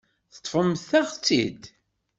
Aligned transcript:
Teṭṭfemt-aɣ-tt-id. 0.33 1.61